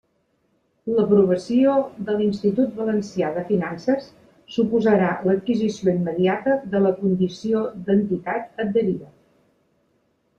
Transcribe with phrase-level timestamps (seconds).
[0.99, 1.73] L'aprovació
[2.05, 4.07] de l'Institut Valencià de Finances
[4.55, 9.11] suposarà l'adquisició immediata de la condició d'entitat adherida.